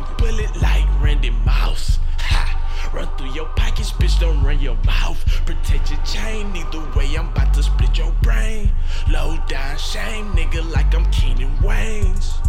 [0.00, 1.98] Pull it like Randy Moss.
[2.18, 2.90] Ha!
[2.94, 5.22] Run through your pockets, bitch, don't run your mouth.
[5.44, 8.70] Protect your chain, either way, I'm about to split your brain.
[9.10, 12.40] Low down shame, nigga, like I'm Keenen Wayans.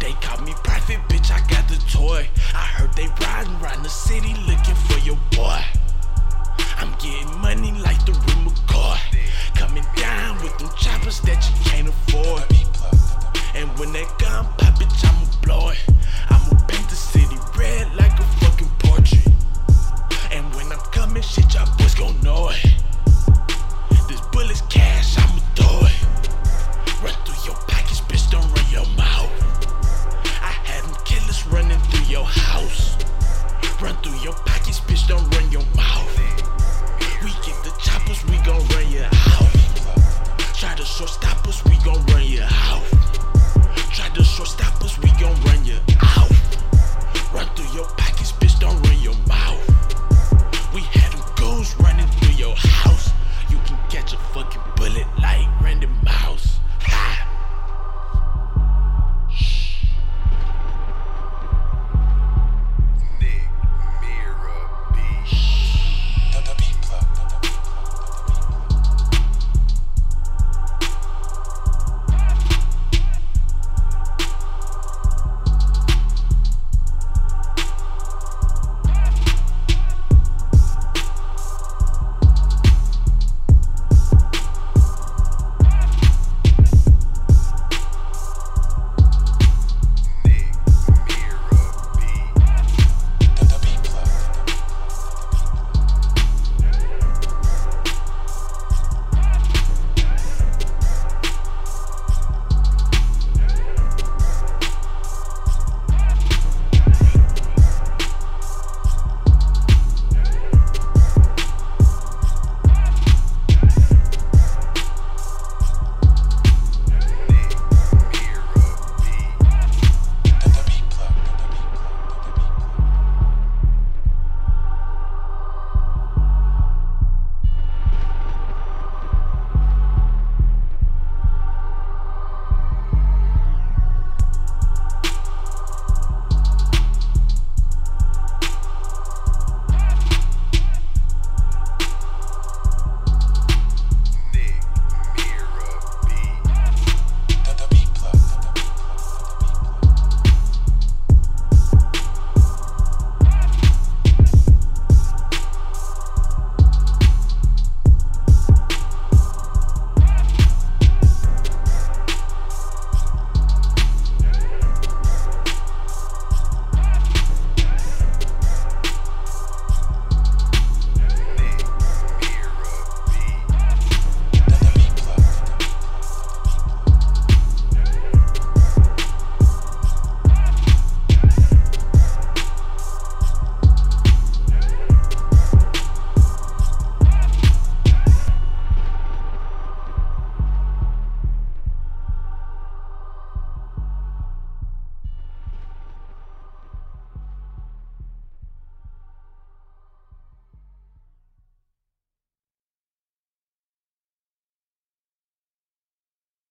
[0.00, 2.26] They call me private, bitch, I got the toy.
[2.54, 5.62] I heard they riding around the city looking for your boy.
[6.78, 8.96] I'm getting money like the rumor car.
[9.54, 11.67] Coming down with them choppers that you